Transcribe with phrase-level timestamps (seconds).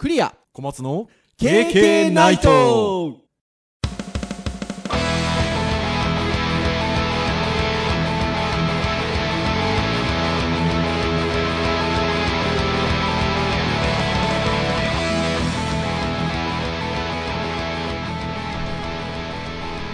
[0.00, 0.34] クリア。
[0.54, 3.18] 小松の KK ナイト。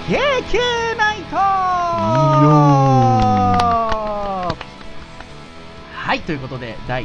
[0.09, 1.23] ケーケーナイ
[3.11, 3.16] ト
[6.07, 7.05] はい、ということで、第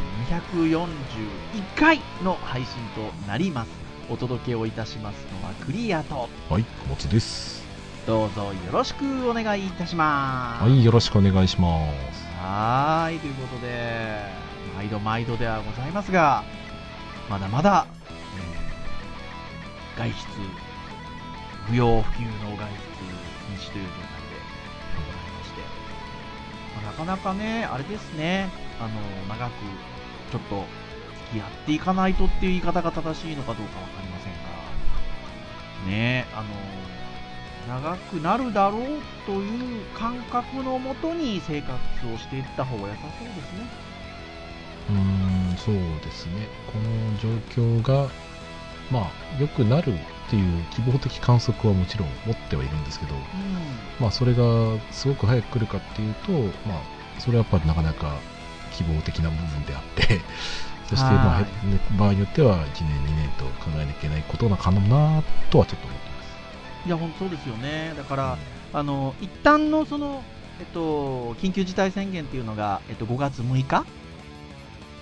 [0.53, 0.85] 241
[1.75, 3.71] 回の配信となります。
[4.11, 7.65] お届けをいたしますのはクリアと、はい小松です
[8.05, 10.63] どうぞよろしくお願いいたします。
[10.65, 11.83] はいよろしくお願いしま
[12.13, 14.21] すはーい、ということで、
[14.75, 16.43] 毎度毎度ではございますが、
[17.27, 17.87] まだまだ、
[19.97, 20.15] えー外出、
[21.71, 22.81] 不要不急の外出
[23.47, 24.37] 禁止という状態で
[24.95, 25.61] ございまして、
[26.75, 28.89] まあなかなかね、あれですね、あの、
[29.29, 29.51] 長く
[30.31, 30.65] ちょっと
[31.29, 34.33] 付き合っていかないとっていう言い方が正しいのかどうかわかりません
[35.85, 36.49] が、ね、あの、
[37.67, 38.81] 長くなるだろう
[39.25, 41.73] という感覚のもとに生活
[42.13, 43.67] をしていった方が良さそうですね。
[44.89, 46.47] うーんそうですね。
[46.67, 47.29] この状
[47.79, 48.09] 況が
[48.91, 49.97] まあ良くなるっ
[50.29, 53.15] ていう希望的観測はもちろん持ってはいるんですけど
[53.99, 54.43] まあそれが
[54.91, 56.31] すごく早く来るかっていうと
[56.67, 58.17] まあそれはやっぱりなかなか
[58.71, 60.21] 希望的な部分であって
[60.89, 61.45] そしてまあ、
[61.97, 67.93] 場合によっては1年2年と考えなきゃいけないことなのかなとはちょっと思ってますいや、本当そうですよね。
[67.95, 68.37] だから、
[68.73, 70.23] あの、一旦のその、
[70.59, 73.85] えっと、緊急事態宣言っていうのが、えっと、5月6日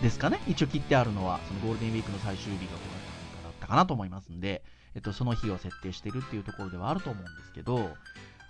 [0.02, 0.40] ですかね。
[0.48, 4.62] 一応切ってあるのは、そのゴールデンウィークの最終日が5月6日だったかなと思いますんで、
[4.96, 7.92] えっと、その日を設定してるっていうところではあると思うんですけど、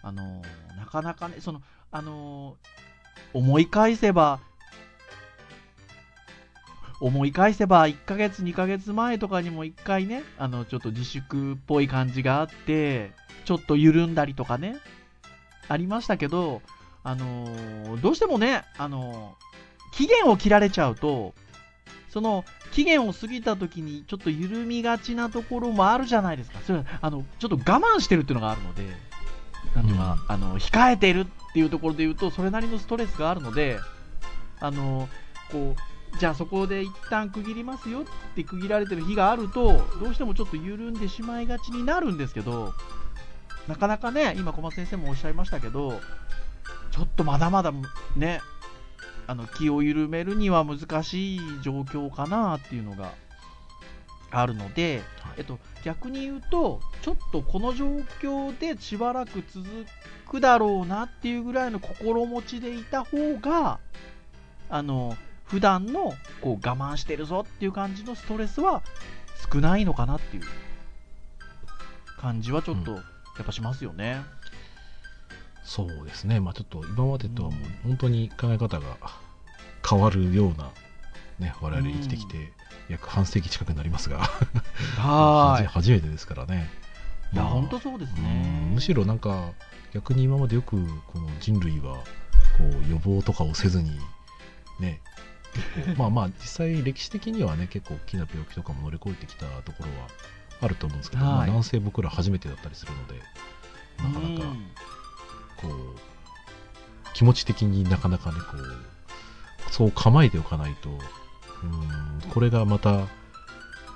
[0.01, 0.41] あの、
[0.77, 1.61] なかなかね、その、
[1.91, 2.55] あの、
[3.33, 4.39] 思い返せば、
[7.01, 13.11] 思い返せば1ヶ月2ヶ月前とかにも1回ねあのちょっと自粛っぽい感じがあって
[13.45, 14.77] ちょっと緩んだりとかね
[15.67, 16.61] ありましたけど
[17.03, 19.49] あのーどうしてもねあのー
[19.91, 21.33] 期限を切られちゃうと
[22.09, 26.59] その期限を過ぎた時にちょっと緩みがちなところもあるじゃないですか。
[26.65, 28.83] それはあのちょっと我慢してるっていうのがあるので
[29.75, 33.79] なんていうか、あの控えてるっていうところで言うとそれなりのストレスがあるので
[34.59, 35.07] あの
[35.51, 38.03] こうじゃあそこで一旦区切りますよっ
[38.35, 42.73] て区切られてる日があるとどうしてもちょっと緩んでしまいがちになるんですけど
[43.67, 46.01] なかなかね今小松先生もおっしゃいましたけど
[46.91, 47.71] ちょっとまだまだ
[48.15, 48.41] ね
[49.27, 53.13] あの気を緩めるには難しい状況かなっていうのが
[54.31, 55.33] あるので、はい。
[55.37, 57.85] えっと、逆に言うとちょっとこの状
[58.21, 59.67] 況でしばらく続
[60.27, 63.79] くだろうなっていうぐらいの心持ちでいた方が
[64.69, 65.15] あの
[65.49, 68.81] 普段のこう我慢してるぞっていう感じのストレスは
[69.51, 70.43] 少ないのかなっていう
[72.19, 74.21] 感じはちょっとうんやっぱしますよね。
[75.63, 78.97] そうですね、まあ、ちょっと今までとはもう本当に考え方が
[79.87, 80.71] 変わるような、
[81.37, 82.51] ね、我々生きてきて
[82.89, 84.19] 約半世紀近くになりますが、
[84.97, 86.69] は初 初めてですからね。
[87.31, 87.35] い。
[87.35, 88.71] いや、まあ本当そうですうんね。
[88.73, 89.51] むしろなんか
[89.93, 91.95] 逆に今までよくこの人類は
[92.57, 93.99] こう予防とかをせずに
[94.79, 94.99] ね
[95.97, 100.07] まあまあ実際歴史的にはね結構大きな病気とかも乗り越えてきたところは
[100.61, 101.33] あると思うんですけど、はい。
[101.33, 103.21] まあ、なんせ僕ら初めてだったりするので
[103.97, 104.71] なかなかうん。
[105.57, 113.07] こう気持ち的になかなかねこうそう構えておかないとうんこれがまた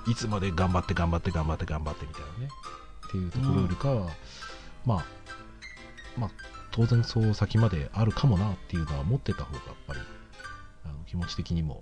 [0.06, 2.48] いつまで頑張って頑張って頑張って頑張ってみたいなね
[3.08, 4.10] っていうところよりかは、
[4.84, 5.04] まあ
[6.18, 6.30] まあ
[6.70, 10.00] 当然そう先まであるかもなっていうのは持ってた方がやっぱり
[10.84, 11.80] あの気持ち的にも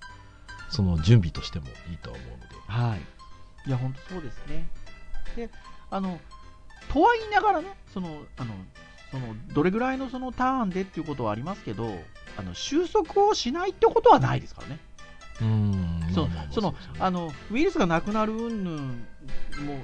[0.69, 3.01] その準備としてもいいとは思うのではい。
[3.67, 4.67] いや、本当そうですね。
[5.35, 5.49] で、
[5.89, 6.19] あの、
[6.91, 8.53] とは言いながらね、その、あの、
[9.11, 11.97] その、どれぐらいのそのターンでっていうことはありますけど、
[12.37, 14.79] あの、収束をしないってことはないですからね。
[15.41, 16.01] うん
[16.51, 18.83] そのあのウイルスがなくなる云々
[19.65, 19.83] も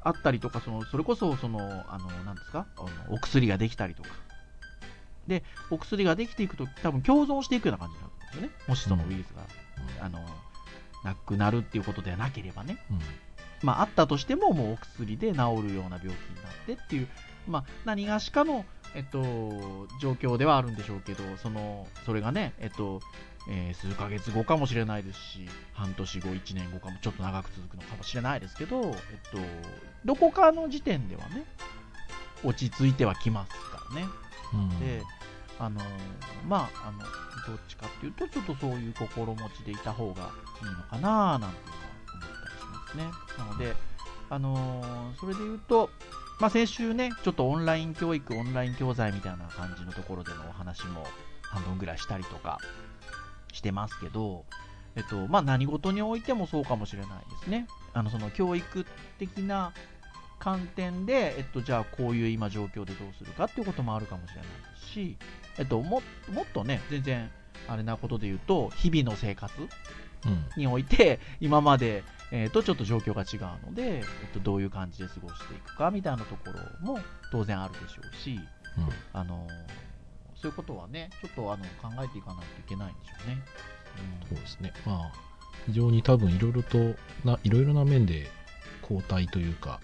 [0.00, 2.66] あったりとかそのそれこそそのあのなんですか？
[2.78, 4.08] あのお薬ができたりとか
[5.26, 8.50] でお薬ができていくと多分共存していくような感じになるんですよね。
[8.68, 9.42] もしそのウイルスが、
[10.04, 10.20] あの
[11.04, 12.78] なくなるっていうことではなければね。
[12.90, 13.00] うん。
[13.62, 15.36] まああったとしてももうお薬で治
[15.68, 16.16] るような病気になっ
[16.66, 17.08] てっていう
[17.48, 23.00] まあ何がしかのえっと状況ではあるんでしょうけどそのそれがねえっと
[23.48, 28.92] えー数ヶ月後かもしれないですし半年後1年後かもちょっと長く続くのかもしれないですけど、えっ
[29.30, 29.38] と、
[30.04, 31.44] どこかの時点ではね
[32.44, 34.06] 落ち着いてはきますからね。
[34.52, 34.80] うん。
[34.80, 35.02] で
[35.58, 35.80] あの
[36.46, 36.98] まああの
[37.46, 40.30] どっちかっていうとちょっとそういう心持ちでいた方が
[40.62, 43.04] いいのかななんていうのは思ったりしますね。
[43.38, 43.74] なので、
[44.30, 45.90] あのーそれで言うと、
[46.40, 51.06] まあ、先週ね、ちょっとオンライン教育、オンライン教材みたいな感じのところでのお話も
[51.42, 52.58] 半分ぐらいしたりとか
[53.52, 54.44] してますけど、
[54.96, 57.66] えっと、まあ、何事においてもそうかもしれないですね。
[57.94, 58.86] あの、その教育
[59.18, 59.72] 的な
[60.38, 65.16] 観点で、えっと、じゃあこういう今状況でどうするかっていうこともあるかもしれないですし、
[65.58, 67.30] えっと、ももっとね、全然、
[67.68, 69.52] あれなことで言うと、日々の生活
[70.26, 70.46] うん。
[70.56, 76.98] において、今まで、えーとちょっと状況が違うので、えっと、どういう感じで過ごしていくかみたいなところも
[77.30, 78.40] 当然あるでしょうし、
[78.78, 78.88] うん。
[79.12, 79.86] あのー
[80.34, 83.42] そういうことはね、ちょっとあの考えていかないといけないんでしょうね。
[84.28, 84.72] そうですね。
[84.84, 85.12] まあ、
[85.66, 86.94] 非常に多分いろいろと
[87.24, 88.30] な、いろいろな面で
[88.82, 89.80] 後退というか、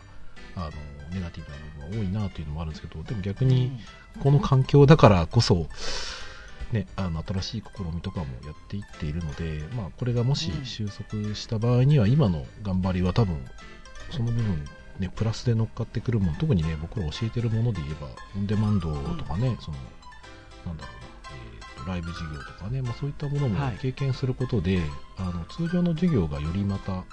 [0.55, 0.71] あの、
[1.15, 1.57] ネガティブな
[1.89, 3.73] 部分が多いなというのもあるんですけど、でも逆うんに、
[4.21, 5.67] この環境だからこそ、
[6.73, 10.65] ね、あの新しい試みとかもやっていっているので、まあ、これがもしうん。
[10.65, 13.37] 収束した場合には、今の頑張りは多分、
[14.11, 14.65] その部分、
[14.99, 19.77] ね、プラスで乗っかってくるもの、特にね、僕ら教えてるもので言えば、オンデマンドとかね、その、
[20.67, 23.79] なんだろうな、えーとライブ授業とかね、まあ、そういったものもはい。
[23.79, 24.81] 経験することで、
[25.19, 27.05] あの通常の授業がよりまた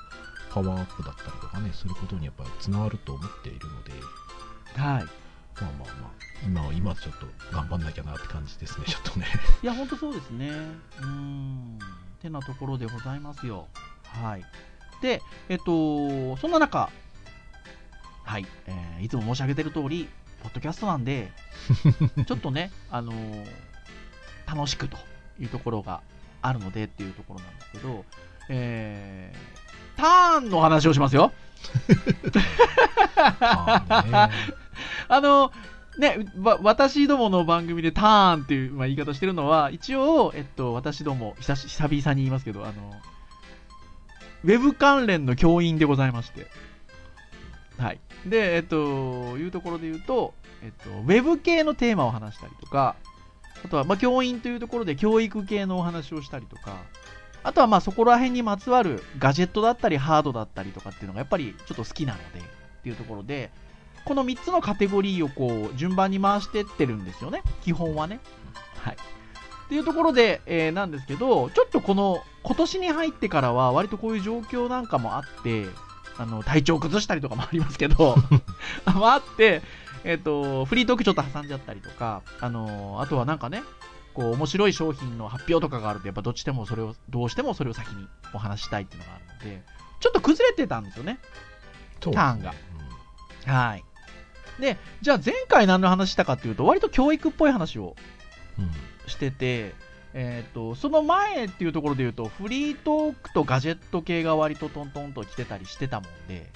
[0.52, 3.92] パワーアップだったりとかね、することにやっぱりつながると思っているので、
[4.76, 5.04] はい。
[5.62, 9.28] まあまあまあ、今は今ちょっと頑張んなきゃなって感じですね、ちょっとね。
[9.62, 10.50] いや、本当そうですね。
[10.50, 11.80] うーん。
[12.22, 13.68] てなところでございますよ。
[14.04, 14.46] はい。
[15.02, 16.90] で、えっと、そんな中、
[18.24, 20.10] はい、えーいつも申し上げてる通り、
[20.44, 21.32] ポッドキャストなんで、
[22.28, 23.46] ちょっとね、あのー
[24.48, 24.98] 楽しくと
[25.40, 26.02] いうところが
[26.42, 28.04] あるのでっていうところなんですけど、
[28.50, 29.60] えー
[29.96, 31.32] ターンの話をしますよ。
[33.18, 35.50] あー
[36.00, 36.26] ね、
[36.62, 42.94] 私どもの番組でターンっていう、まあ、言い方してるのは、一応、えっと、私ども、久久々に言いますけど、あの、
[44.46, 46.48] ウェブ関連の教員でございまして。
[47.78, 48.00] はい。
[48.26, 52.96] で、えっと、いうところで言うと、えっと、ウェブ系のテーマを話したりとか、
[53.66, 56.78] あとは、まあ、教員というところで教育系のお話をしたりとか、
[57.44, 63.52] あとは、まあ、そこら辺にまつわるガジェットだったり、ハードだったりとかっていうのが、やっぱりちょっと好きなので、っていうところで、
[64.10, 68.20] この3つのカテゴリーをこう順番に回してってるんですよね、基本はね。
[68.84, 68.96] はい。
[68.96, 75.68] っていうところで、えーなんですけど、ちょっとこの今年に入ってからは、割とこういう状況なんかもあって、
[76.18, 78.16] あの体調崩したりとかもありますけど、
[78.86, 79.62] あって、
[80.04, 83.62] えっ、と、フリートークちょっと挟んじゃったりとか、あのあとはなんかね、
[84.16, 89.64] こう面白い商品の発表とかがあると、やっぱどっちでもそれを、どうしてもそれを先にお話ししたいっていうのがあるので、
[90.00, 91.20] ちょっと崩れてたんですよね。
[92.00, 92.56] ターンが
[93.46, 93.84] はい。
[94.60, 97.96] で、じゃあ前回何の話したかっていうと、割と教育っぽい話を
[98.58, 98.72] うんうん
[99.08, 99.74] してて、
[100.14, 106.50] えっ、と、その前っていうところで言うと、フリートークとガジェット系が割とトントンと来てたりしてたもんで、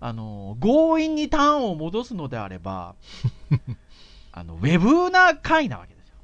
[0.00, 2.94] あの、強引にターンを戻すのであれば、
[4.32, 6.14] あの、ウェブな回なわけですよ。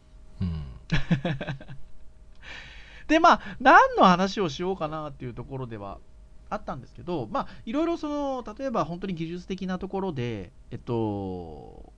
[0.42, 0.64] うん
[3.08, 5.98] で、まあ、何の話をしようかなっていうところでは
[6.50, 11.92] あったんですけど、まあ、いろいろその、例えば本当に技術的なところで、えっと、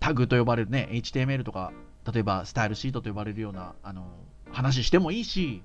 [0.00, 1.72] タグと呼ばれるね、HTML とか、
[2.12, 4.06] 例えばスタイルシートと呼ばれるような、あの、
[4.50, 5.62] 話してもいいし、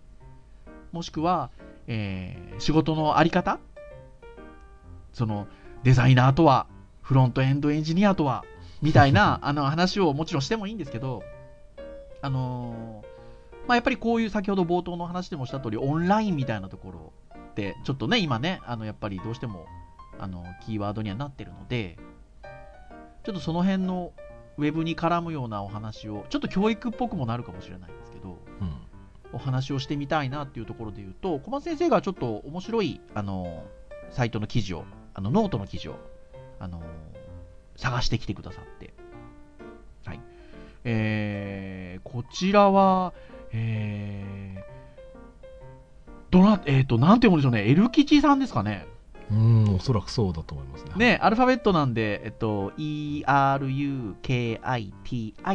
[0.91, 1.49] もしくは、
[1.87, 3.59] えー仕事のあり方
[5.13, 5.47] その、
[5.83, 6.67] デザイナーとは、
[7.01, 8.43] フロントエンドエンジニアとは、
[8.81, 11.23] みたいな、 あの、話をもちろんしてもいいんですけど、
[12.21, 13.09] あのー
[13.67, 17.13] まあ、やっぱりこういう先ほど冒頭の話でもした通り、オンラインみたいなところ
[17.55, 19.65] ちょっとね、今ね、あのやっぱりどうしても
[20.17, 21.97] あのキーワードにはなってるので、
[23.23, 24.13] ちょっとその辺の
[24.57, 28.73] ウェブに絡むようなお話を、ちょっと教育っぽくもなるかもしれないんですけど、うん。
[29.31, 33.63] お話をしてみたいなっていうところで言うと、小松先生がちょっと面白いあの
[34.11, 35.95] サイトの記事を、あのノートの記事を
[36.59, 36.81] あの
[37.75, 38.93] 探してきてくださって、
[40.05, 40.21] はい。
[40.83, 43.13] えーこちらは、
[43.51, 44.68] えー、
[46.31, 48.87] どな、えっ、と、なんて読むんでしょうね、エル吉さんですかね。
[49.31, 50.91] うん、おそらくそうだと思いますね。
[50.95, 53.71] ね、アルファベットなんで、えっと、ERUKITI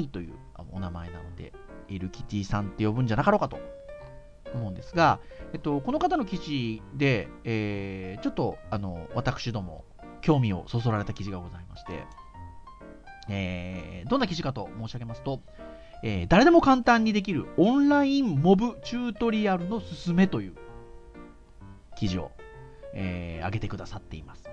[0.08, 0.34] という
[0.72, 1.52] お名前なので、
[1.88, 3.58] エルキティさんって呼ぶんじゃなかろうかと
[4.54, 5.18] 思うんですが、
[5.52, 9.84] えっと、この方の記事で、えーちょっと、あの、私ども、
[10.20, 12.04] 興味をそそられた記事がございまして、
[13.28, 15.40] えーどんな記事かと申し上げますと、
[16.02, 20.54] えー誰でも簡単にできるオンラインモブチュートリアルのすすめという
[21.94, 22.30] 記事を、
[22.94, 24.44] えー上げてくださっています。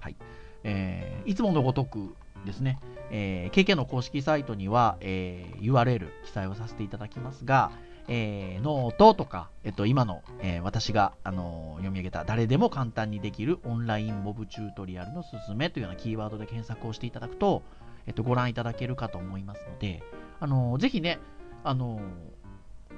[0.00, 0.16] はい。
[0.62, 2.14] えーいつものごとく
[2.44, 2.78] ですね、
[3.10, 7.70] えー KK の公式サイトには、えー URL 記載をさせていただきますが、
[8.08, 17.62] えー、ノートとか、えっと、今の、えー、私が、あのー、読み上げた誰でも簡単にできるオンラインモブチュートリアルのすすめというようなキーワードで検索をしていただくと、
[18.06, 20.02] えっと、ご覧いただけるかと思いますので、
[20.40, 21.18] あのー、ぜひね、
[21.62, 22.00] あの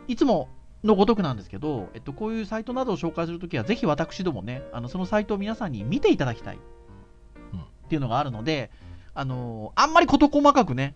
[0.08, 0.48] いつも
[0.86, 6.58] のごとくなんですけど、えっと、こういうサイトなどを紹介するときは、ぜひ私どもね、あのそのサイトを皆さんに見ていただきたい。
[7.86, 8.70] っていうのがあるので、
[9.14, 10.94] あのあんまり事細かくね、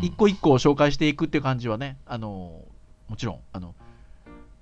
[0.00, 2.62] 一個一個紹介していくっていう感じはね、あの
[3.08, 3.74] もちろん、あの、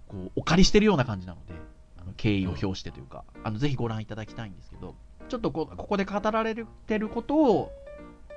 [0.09, 1.55] こう、お借りしてるような感じなので、
[2.01, 4.97] あの敬意を表してというか、あの、ぜひご覧いただきたいんですけど、
[5.29, 7.71] ちょっとこここで語られてることを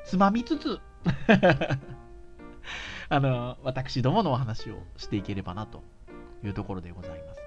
[0.05, 0.79] つまみつつ
[3.09, 5.81] あの、私どものお話をしていければなと
[6.47, 7.41] いうところでございます。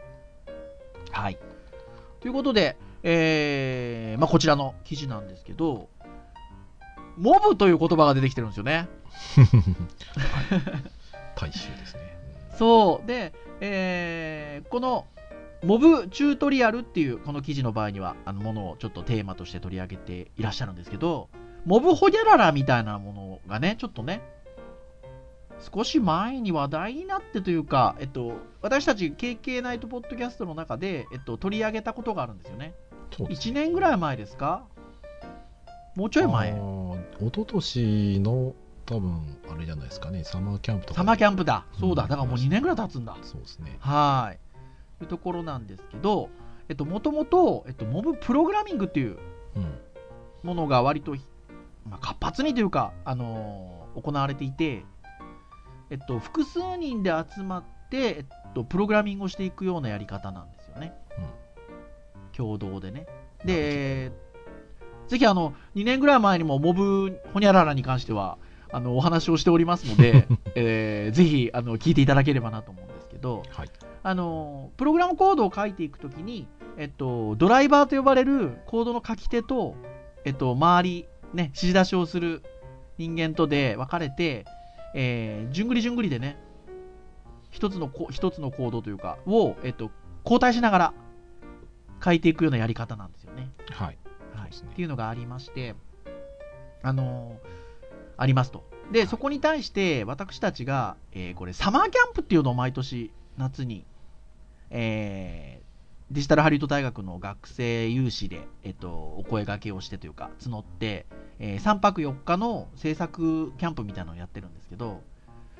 [1.12, 1.38] はい。
[2.20, 5.88] ということで、えー、まあ、こちらの記事なんですけど、
[7.16, 8.88] モブという言葉が出てきてるんですよね。
[11.34, 12.18] 大衆ですね。
[12.56, 13.06] そう。
[13.06, 15.06] で、えー、この、
[15.64, 21.28] モブチュートリアルっていうこの記事の場合には、あのものをちょっとテーマとして取り上げていらっしゃるんですけど、
[21.64, 24.22] モブホギャララみたいなものがね、ちょっとね、
[25.58, 32.74] 少し前に話題になってというか、えっと、私たち KK ナイトポッドキャストの中で、えっと、取り上げたことがあるんですよね。
[33.18, 34.64] ね1年ぐらい前ですか？
[35.94, 36.50] もうちょい前。
[36.50, 41.00] 一昨年の多分、あれじゃないですかね、サマーキャンプとか。
[41.00, 41.66] サマーキャンプだ。
[41.80, 42.02] そうだ。
[42.02, 43.16] だからもう2年ぐらい経つんだ。
[43.22, 43.76] そうですね。
[43.80, 44.38] はい。
[44.98, 46.28] というところなんですけど、
[46.68, 49.18] えっと、もともと、えっと、モブプログラミングっていう
[50.42, 51.16] ものが割と、
[51.88, 54.84] まあ、活発にというか、あのー、行われていて、
[55.90, 60.92] えっと、複数人で集まって、えっと、プログラミングをしていくようなやり方なんですよね。
[61.18, 63.06] うん、共同でね。
[63.44, 64.12] で、
[65.08, 68.38] ぜひあの、2年ぐらい前にもモブホニャララに関しては、
[68.72, 73.70] あのお話をしておりますので、 えー、ぜひあの聞いていただければなと思うんですけど、はい、
[74.02, 79.76] あのプログラムコードを書いていくときに、えっと、ドライバーと呼ばれるコードの書き手と、
[80.24, 82.42] えっと、周り、ね、指示出しをする
[82.98, 84.44] 人間とで分かれて、
[84.98, 86.38] えー、じゅんぐりじゅんぐりでね、
[87.50, 89.90] 一つの一つのコードというか、を、えっと、
[90.24, 90.94] 交代しながら
[92.02, 93.50] 書いていくようなやり方なんですよね。
[93.70, 93.98] はい。
[94.34, 95.74] はい、ね、っていうのがありまして、
[96.82, 97.66] あのー
[98.18, 98.64] ありますと。
[98.92, 103.84] で、そこに対して私たちが、えー、これサマーキャンプっていうのを毎年夏に、
[104.70, 105.65] えー、
[106.10, 111.06] デジタルハリウッド大学の学生有志で、えっと、お声掛けをしてというか、募って、
[111.40, 115.02] えー、3泊4日の制作キャンプみたいなのをやってるんですけど、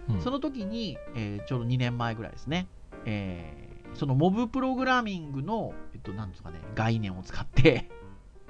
[0.08, 2.68] うん、その時に、えー、ちょうど2年前ぐらいですね、
[3.06, 7.90] えー、そのモブプログラミングの、えっと、なんですかね、概念を使って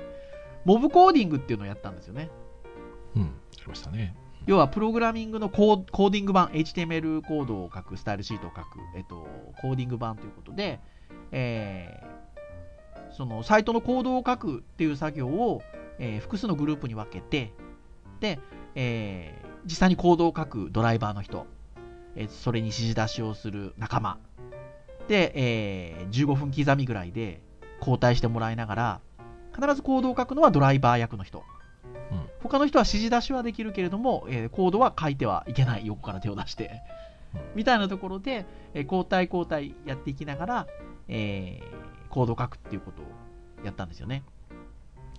[0.67, 2.29] モブコーディングっていうのをやったんですよね。
[3.15, 3.31] うん。
[3.53, 4.15] きましたね。
[4.47, 9.27] 要はプログラミングのコーコーディング版、HTML コードを書く、スタイルシートを書く、えっと、
[9.61, 10.81] コーディング版ということで、
[11.33, 15.63] えー、そのサイトのコードを書くっていう作業を、
[15.99, 17.53] えー、複数のグループに分けて、
[18.21, 18.39] で、
[18.75, 21.47] えー、実際にコードを書くドライバーの人、
[22.15, 24.19] えー、それに指示出しをする仲間、
[25.09, 27.41] で、えー、15分刻みぐらいで
[27.79, 29.01] 交代してもらいながら、
[29.55, 31.43] 必ずコードを書くのはドライバー役の人。
[32.43, 36.83] 他の人は指示出しはできるけれども、えー、コードは書いてはいけない、横から手を出して。
[37.55, 40.67] みたいなところで、えー、交代交代やっていきながら、
[41.09, 43.07] えー、コードを書くっていうことを
[43.65, 44.25] やったんですよね。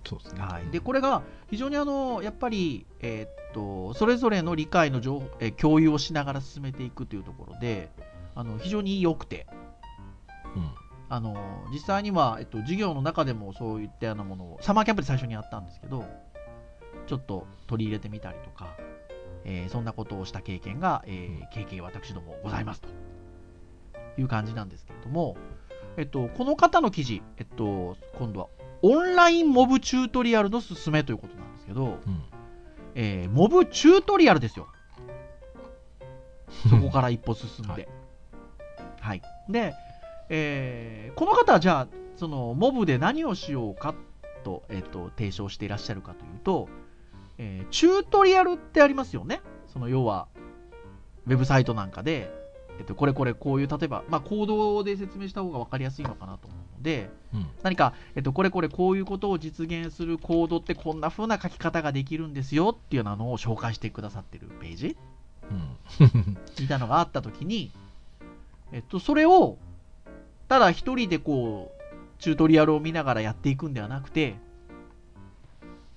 [0.04, 0.40] そうですね。
[0.40, 0.70] はい。
[0.70, 7.90] で、これが非常にあの、やっぱり、えー、っと、それぞれの理解の情報、えー、共有をしながら進めていくというところで、
[8.34, 9.46] あの、非常に良くて、
[10.56, 10.70] うん。
[11.10, 16.04] あの、実際には、えっと、授業の中でもそういったようなものを、サマーキャンプで最初にやったんですけど、
[17.06, 18.76] ちょっと取り入れてみたりとか、
[19.44, 22.88] えー、そんなことをした経験が、えー、経験私どもございますと
[24.18, 25.36] いう感じなんですけれども、
[25.98, 28.46] えっと、この方の記事、えっと、今度は
[28.82, 32.22] オンラインモブチュートリアルのすすめということなんですけど、うん、
[32.94, 34.68] えー、モブチュートリアルですよ。
[36.70, 37.72] そこから一歩進んで。
[37.72, 37.88] はい、
[39.00, 39.22] はい。
[39.48, 39.74] で、
[40.28, 43.92] えー、この方はじゃあ、そのモブで何をしようか
[44.44, 46.68] と、えっと、提唱していらっしゃるかというと、
[47.38, 49.40] えー、チュートリアルってありますよね。
[49.66, 50.28] その要は、
[51.26, 52.37] ウェブサイトなんかで、
[52.78, 64.96] えっと、これこれこういう、例えば、まあ、コードで説明した方が分かりやすいのかなと思うので、うん、何か、えっと、これこれこういうことを実現するコードってこんな風な書き方ができるんですよっていうようなのを紹介してくださってるページ、
[66.00, 67.72] うん、みたいなのがあったときに、
[68.72, 69.58] えっと、それを、
[70.48, 74.36] ただ一人でこう、チュートリアルを見ながらやっていくんではなくて、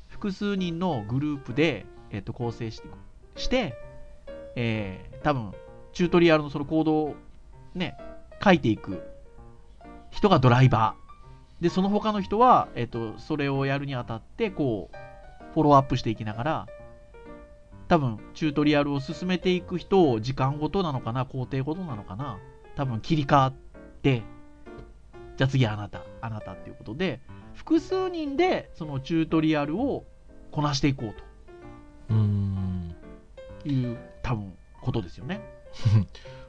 [0.10, 2.88] 複数人のグループで、えっと、構成して、
[3.36, 3.76] して
[4.56, 5.54] えー、多分、
[5.93, 7.15] チュートリアルのそのコード
[7.75, 7.98] ね、
[8.43, 9.01] 書いていく
[10.10, 11.63] 人がドライバー。
[11.63, 16.67] で、その他の人は、えっと、それをやるにあたって、こう、フォローアップしていきながら、
[17.88, 22.39] 多分、チュートリアルを進めていく人を時間ごとなのかな、工程ごとなのかな、
[22.75, 23.53] 多分切り替わっ
[24.01, 24.24] て、
[25.38, 27.19] じゃあ次あなた、あなたっていうことで、
[27.53, 30.05] 複数人でそのチュートリアルを
[30.51, 31.24] こなしていこうと。
[32.10, 32.95] うん。
[33.65, 35.41] いう、多分、ことですよね。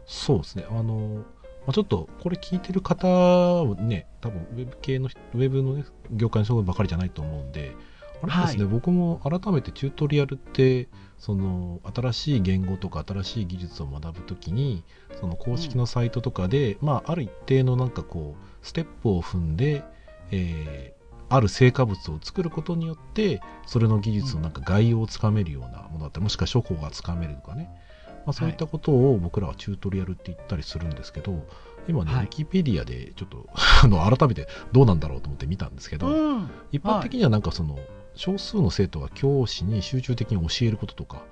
[0.06, 0.66] そうですね。
[0.68, 1.24] あの、
[1.66, 7.74] まあ、ちょっとこれ聞いてる方はね、多分ウェブ系の、ウェブの、ね、業界の人ばかりじゃないと思うんで、
[8.22, 10.88] あれですね、はい、僕も改めてチュートリアルって、
[11.18, 14.84] その新しい言語とか新しい技術を学ぶときに、
[15.20, 19.84] その公式のサイトとかで、うん、まあ、ある一定のなんかこう、ステップを踏んで、
[20.30, 27.70] えー、ある成果物を作ることによって、それの技術のなんか概要をつかめるようなものだったり、もしくは処方がつかめるとかね、
[28.24, 31.46] まあ、そういったことを僕らはチュートリアルって言ったりするんですけど、
[31.88, 33.48] 今ね、ウィキペディアでちょっと
[33.82, 37.78] あの改めてどうなんだろうと思って見たんですけど、うん、一般的にはなんかその、
[38.14, 41.22] 少数の生徒が教師に集中的に教えることとか、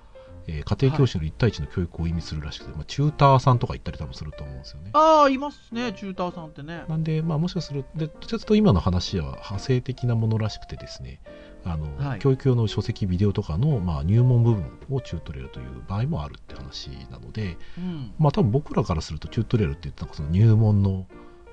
[0.46, 4.90] えー、家庭教師の1対1の教育を意味するらしくて、はい、まあ、チューターさんとか行ったり多分すると思うんですよね。
[4.94, 6.84] ああ、いますね、チューターさんってね。
[6.88, 11.20] なんで、まあ、もしかすると、どちらかというと今の話は派生的なものらしくてですね、
[11.64, 21.06] あの、はい、教育用の書籍、ビデオとかの、まあ、入門部分をチュートリアルという場合もあるって話なので、うん、まあ多分僕らからするとチュートリアルって言ったらその入門の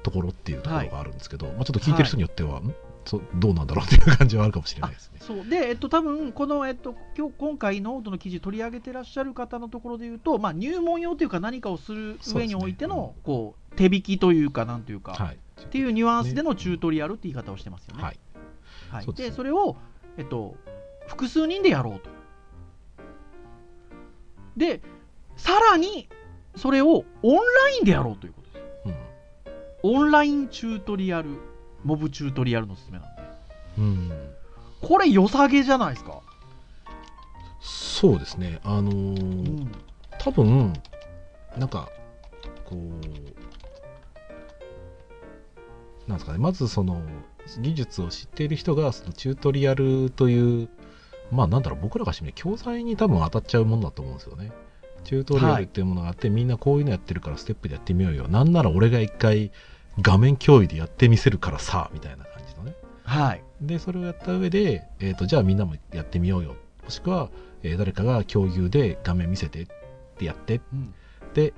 [0.03, 2.63] ところっていうところがあるんですけど、はい、まあ、ちょっと聞いてる人によっては、はい、
[3.05, 5.19] そどうなんだろうっていう感じはあるかもしれないですね。
[5.21, 5.47] そう。
[5.47, 18.03] で、えっと、多分この、えっと、今日今回ノートの記事取り上げてらっしゃる方のところで言うと、まあ、入門用というか何かをする上においての、ねうん、こう手引きというか、なんというか、はい、っていうニュアンスでのチュートリアルって言い方をしてますよね。
[18.03, 18.19] はい。
[18.89, 19.75] はい、で、それを、
[20.17, 20.55] えっと、
[21.07, 22.09] 複数人でやろうと。
[24.57, 24.81] で、
[25.35, 26.09] さらに
[26.55, 27.41] それをオンラ
[27.77, 28.91] インでやろうということです
[29.85, 31.29] うん、オンラインチュートリアル、
[31.83, 33.21] モブチュートリアルのすすめなんで。
[33.77, 34.11] うん、
[34.81, 36.21] これ良さげじゃないですか。
[37.59, 38.59] そうですね。
[38.63, 39.71] あのーうん、
[40.17, 40.73] 多分、
[41.57, 41.89] なんか、
[42.65, 42.79] こう、
[46.07, 47.01] なんですかね、まずその、
[47.59, 50.69] 技術を知っている人が、そのチュートリアルという
[51.31, 54.51] まあなんだろう、僕らがしてみ教材に多分当たっちゃうものだと思うんですよね。
[55.03, 58.27] チュートリアルっていうものがあって、はい、みんなこういうのやってるからステップでやってみようよ。
[58.27, 59.51] なんなら俺が一回
[60.01, 62.75] 画面共有でやってみせるからさ、みたいな感じのね。
[63.03, 63.43] はい。
[63.61, 66.55] で、それをやった上で、えっ、ー、と、じゃあみんなもやってみようよ。
[66.83, 67.29] もしくは、
[67.63, 69.67] えー、誰かが共有で画面見せてっ
[70.17, 70.93] てやって、うん、
[71.33, 71.53] で、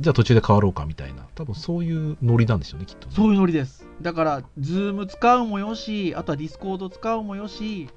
[0.00, 3.86] じゃあ途中で変わろうかみたいな、多分そういうノリなんでしょうね、きっと、ね、そういうノリです。
[4.02, 7.88] だから、 Zoom 使うもよし、あとは Discord 使うもよし、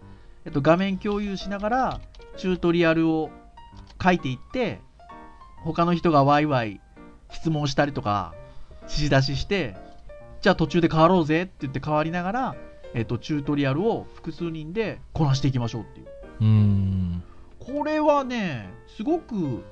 [0.45, 2.01] えっと、画面共有しながら、
[2.37, 3.31] チュートリアルを
[4.01, 4.79] 書いていって、
[5.63, 6.79] 他の人がワイワイ
[7.31, 8.33] 質問したりとか、
[8.83, 9.75] 指示出しして、
[10.41, 12.55] じゃあ途中で変わろうぜって言って変わりながら、
[12.93, 16.07] えっと、チュートリアルを複数人でこなしていきましょうっていう。
[16.41, 17.23] うん
[17.59, 19.63] これはね、すごく、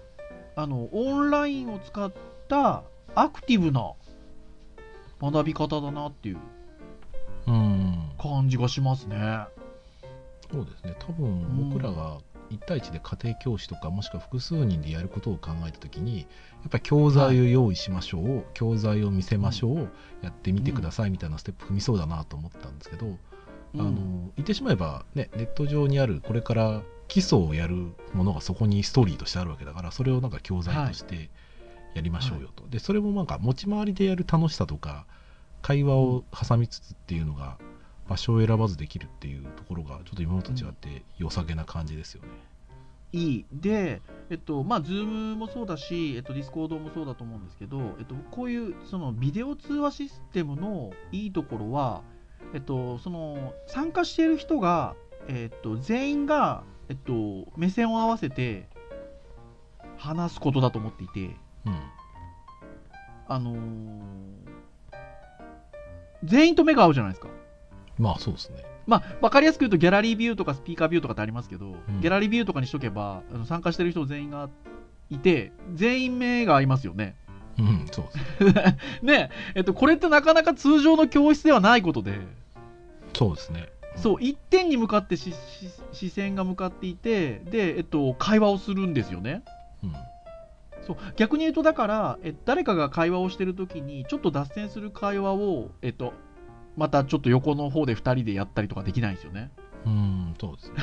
[0.55, 2.11] あの、オンラインを使っ
[2.47, 3.93] たアクティブな
[5.21, 6.37] 学び方だなっていう
[8.17, 9.45] 感じがしますね。
[10.51, 10.95] そうですね。
[10.99, 12.19] 多分僕らが
[12.51, 16.25] 1対1で家庭教師とかもしくは複数人でやることを考えた時にや
[16.67, 19.89] っぱり教材を用意しましょう、はい、教材を見せましょう、うん、
[20.21, 23.09] やってみてくださいみたいなステップ踏みそうだなと思ったんですけど、う
[23.77, 23.91] ん、あの
[24.35, 27.75] 言ってしまえば、ね、ネット上にあるこれから基礎をやる
[28.13, 31.29] ものがそこにストーリーとしてあるわけだからそれをなんか教材として
[31.93, 35.05] やりましょうよと、はい、でそれもなんか持ち回りでやる楽しさとか
[35.61, 37.57] 会話を挟みつつっていうのが、
[38.07, 42.27] 場所を選ばずできるっていうところがちょっと今までと違って良さげな感じですよね。
[43.11, 43.45] いい。
[43.51, 52.03] で、えっとまあ、Zoom もそうだし、えっと、Discord もそうだと思うんですけど、えっと、こういうそのビデオ通話システムのいいところは、
[52.53, 54.95] えっと、その参加している人が、
[55.27, 58.67] えっと、全員が、えっと、目線を合わせて
[59.97, 61.79] 話すことだと思っていて、うん、
[63.27, 63.57] あのー、
[66.23, 67.29] 全員と目が合うじゃないですか。
[67.97, 68.63] まあそうですね。
[68.87, 74.49] まあ、わかりやすく言うと、ギャラリービューとかスピーカービューとかってありますけど、うん、ギャラリービューとかにしとけば、あの参加してる人全員が
[75.09, 77.15] いて、全員目が合いますよね。
[77.57, 78.59] うん、そうで
[78.99, 79.31] すね。
[79.55, 82.19] えっと、これってなかなか通常の教室ではないことで。
[83.13, 83.69] そうですね。
[83.95, 89.43] そう、一点に向かって視線が向かっていて、で、えっと、会話をするんですよね。
[89.83, 89.93] うん。
[90.85, 96.13] そう逆に言うと、だからえ、誰かが会話をしてるときに、ちょっと脱線する会話を、えっと、
[96.77, 99.51] またちょっと横の方で2人でやったりとかできないんですよね。
[99.85, 100.75] うん、そうですね。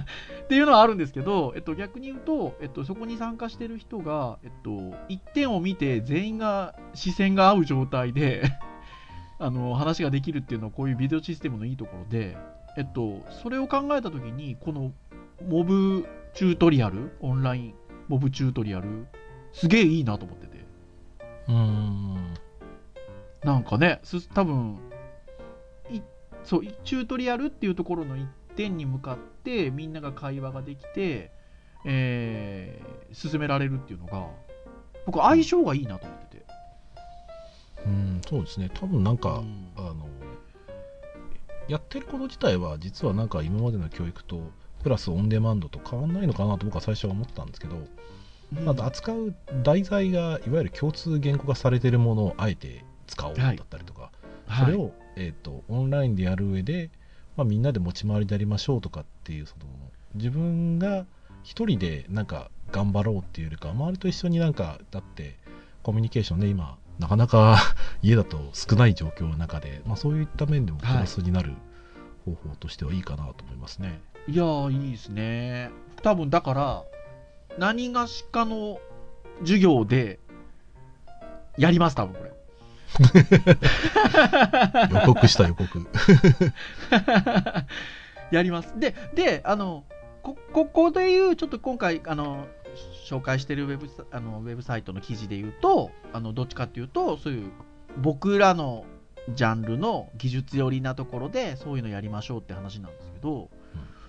[0.44, 8.44] っていうのはあるんですけど、えっと、逆に言うと、えっと、そこに参加してる人が、えっと、一点を見て全員が視線が合う状態で
[9.38, 12.36] あの話ができるっていうのはこういうビデオシステムのいいところで、
[12.76, 14.92] えっと、それを考えた時にこの
[15.48, 17.74] モブチュートリアルオンライン
[18.08, 19.06] モブチュートリアル
[19.52, 20.64] すげえいいなと思ってて
[21.48, 22.34] うん。
[23.42, 24.78] なんかねす多分
[25.90, 26.00] い
[26.44, 31.30] そうチュートリアルっていうところの一点に向かってみんなが会話ができて、
[31.84, 34.26] えー進められるっていうのが
[35.06, 36.46] 僕相性がいいなと思ってて、
[37.86, 38.70] うん、そうですね。
[38.74, 40.08] 多分なんか、うんあの、
[41.68, 44.50] やってること自体は、実はなんか今までの教育と、
[44.82, 47.76] プラスオンデマンドと変わんないのかなと僕は最初は思ってたんですけど、
[48.52, 54.12] まあ、扱う題材がいわゆる共通言語化されているものをあえて使おうだったりとか、
[54.46, 54.66] はい。
[54.66, 56.90] それを、えー、とオンラインでやる上で、
[57.36, 59.66] まあ、みんなで持ち回りでやりましょうとかっていうその
[60.14, 61.04] 自分が
[61.42, 65.36] 一人でなんか頑張ろうっていうよりか周りと一緒になんかだって
[65.82, 67.58] コミュニケーションね今なかなか
[68.02, 71.52] 家だと少ない状況の中で、まあ、そういった面でもプラスになる
[72.24, 74.00] 方法としてはいいかなと思いますね。
[74.28, 75.70] いやーいいですね
[76.02, 76.82] 多分だから
[77.58, 78.80] 何がしかの
[79.40, 80.18] 授業で
[81.56, 82.32] やります多分これ
[84.92, 85.86] 予告した予告。
[88.30, 88.78] やります。
[88.78, 89.84] で、で、あの、
[90.22, 92.46] こここで言う、ちょっと今回、あの、
[93.08, 97.50] 紹介してるウェブサあのウェブサイトの記事で言うと、あのどっちかっていうと、そういう
[97.98, 98.84] 僕らの
[99.34, 103.50] ジャンルの技術寄りなところで、そういうのやりましょうって話なんですけど、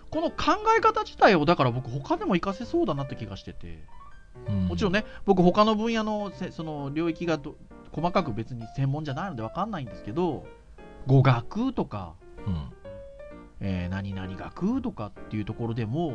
[0.10, 3.84] この考え方自体を、だから僕、他でも活かせそうだなって気がしてて、
[4.48, 7.56] もちろんね、ね、僕、他の分野のせその領域がど
[7.92, 10.46] 細かく別に専門じゃないので分かんないんですけど、
[11.08, 12.14] 語学とか、
[12.46, 12.72] うん。
[13.60, 16.14] えー何々学とかっていうところでも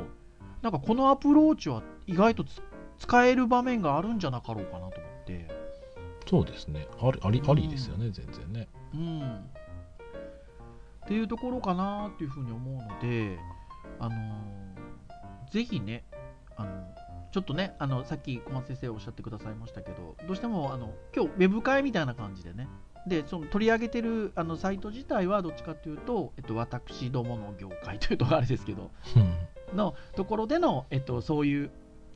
[0.62, 2.62] なんかこのアプローチは意外とつ
[2.98, 5.48] 使える場面があるんじゃなかろうかなと思って。
[6.29, 6.87] そうですね。
[7.01, 8.68] ありありありですよね、全然ね。
[8.94, 9.22] うん。
[11.05, 13.38] っていうところかなっていうふうに思うので
[13.98, 14.72] あのー
[15.53, 16.05] ぜひね
[16.57, 16.70] あの
[17.31, 22.68] ちょっとねあのさっき小松先生おっしゃってくださいましたけどどうしてもあの今日ウェブ会みたいな感じでね。
[23.07, 28.90] でその取り上げてるあのサイト自体はどっちかというと、えっと、私どもの業界というとあれですけど。
[29.16, 29.35] うん
[29.75, 31.71] のところでの、えっと、そういう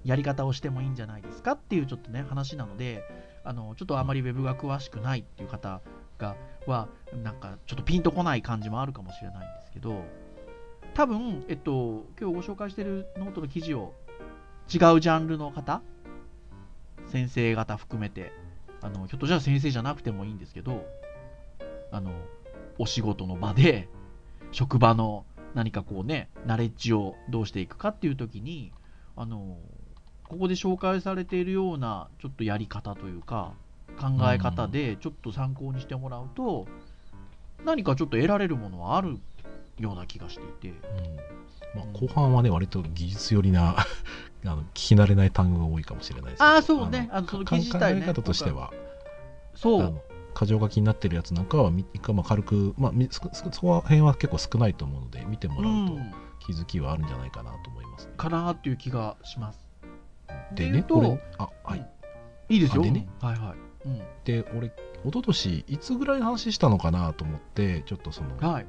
[0.04, 3.02] やり方をしてもいいんじゃないですかっていうちょっとね話なので
[3.44, 5.80] あのちょっとあまりウェブが詳しくないっていう方
[6.18, 6.88] がは
[7.22, 10.04] なんかちょっとピンとこない感じもあるかもしれないんですけど
[10.94, 13.92] 多分、えっと、今日ご紹介してるノートの記事を
[14.72, 15.82] 違うジャンルの方
[17.08, 18.32] 先生方含めて
[18.80, 20.86] あのひょっとしたら先生じゃなくてもいいんですけど
[21.90, 22.12] あの
[22.78, 23.88] お仕事の場で
[24.52, 25.24] 職場の
[25.56, 28.72] 何かこうねナレッジをどうしていくかっていう時に
[29.16, 29.56] あの
[30.28, 33.54] ここで紹介されているようなちょっとやり方というか
[33.98, 36.66] 考え方でちょっと参考にしてもらうと
[37.64, 39.18] 何かちょっと得られるものはある
[39.78, 40.78] ような気がしていて。
[41.74, 43.76] まあ、後半はね割と技術寄りな
[44.44, 47.08] あの聞き慣れない単語が多いかもしれないですけどあーそうね。
[47.12, 48.00] あのその記事自体ね。
[48.00, 48.72] 考え方としては。
[49.54, 50.02] そう
[50.38, 56.14] 箇条書きになってるやつなんかはみまあ、軽く、まあ、みそこら辺は結構少ないと思うので見てもうらうとん。
[56.40, 58.12] 気づきはあるんじゃないかなと思います、ね。
[58.16, 59.66] かなっていう気がします。
[60.54, 61.86] でねこれあはい、うん。
[62.54, 62.82] いいですよ。
[62.82, 63.08] あでね。
[63.20, 64.02] はいはい、うん。
[64.24, 64.72] で俺一
[65.04, 68.66] 昨年いつぐらいの話したのかなと思ってちょっとそのはい。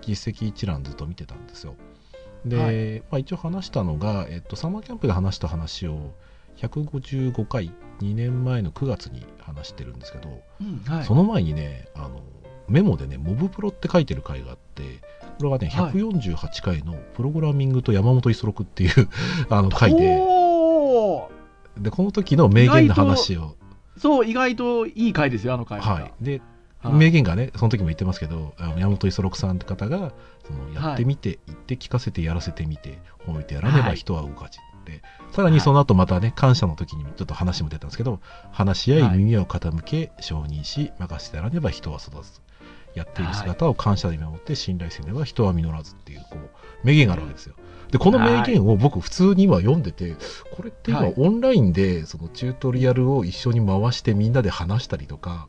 [0.00, 1.74] 実績一覧ずっと見てたんですよ。
[2.46, 3.00] で、はい。
[3.10, 6.14] まあ、一応話したのが、えっと、サマーキャンプで話した話を
[6.56, 11.04] 155回2年前の9月に話してるんですけど、うんはい。
[11.04, 12.20] その前にねあの
[12.68, 15.00] メモでね「モブプロ」って書いてる回があって
[15.38, 15.92] これはねはい。
[15.92, 19.08] 148回の「プログラミングと山本五十六」っていう
[19.50, 20.40] あの回で。
[21.78, 23.54] でこの時の名言の話を、
[23.96, 26.00] そう意外といい回ですよあの回は。
[26.00, 26.42] い、で
[26.78, 26.94] はい。
[26.94, 30.12] 名言がねその時も言ってますけど山本五十六さんって方が
[30.44, 34.58] そのやってみて、言って聞かせてやらせてみて褒めてやらねば人は動かじ
[34.90, 39.18] でさらにその後またね感謝の時にちょっと話も出たんですけど話し合いはい。
[39.18, 42.40] 耳を傾け承認し任せてやらねば人は育つ。
[42.92, 46.50] やっている姿を感謝で見守って信頼せねば人は実らずっていうこう
[46.82, 47.54] 名言があるわけですよ。
[47.92, 50.16] でこの名言を僕普通に今読んでて
[50.56, 51.14] これって今はい。
[51.16, 55.48] オンラインでそのチュートリアルを一緒に回してみんなで話したりとか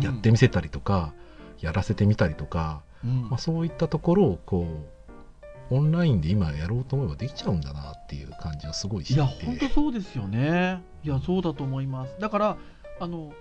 [0.00, 1.14] やってみせたりとか、
[1.60, 3.28] やらせてみたりとか、うん。
[3.30, 4.95] まあ、そういったところをこう
[5.70, 9.22] オンラインで今やろうと思えばできちゃうんだなっていう感じはすごいしていて。
[9.22, 10.82] いや本当そうですよね。
[11.04, 12.16] いやそうだと思います。
[12.20, 12.56] だから
[13.00, 13.32] あの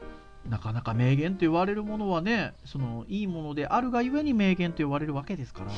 [0.49, 5.71] なかなか名言と言われるものはねそのいいものであるがゆえに名言と言われるわけですから。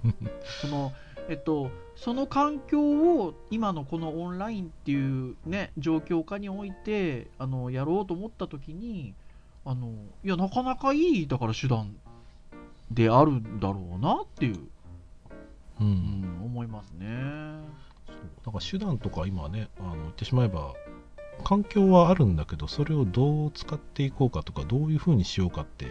[0.60, 0.92] その
[1.28, 9.14] えっと、その環境を今のこのオンラインっていうね状況下においてあのやろうと思った時に
[9.64, 9.92] あの
[10.24, 11.94] いやなかなかいいだから手段
[12.90, 14.58] であるんだろうなっていう、
[15.80, 15.86] うん。
[15.86, 17.06] うん、思いますね。
[18.06, 18.16] そう。
[18.46, 20.74] だから手段とか今ねあの言ってしまえば
[21.44, 25.86] 環境はあるんだけどそれをどう使っていこうかとかどういうふうにしようかって、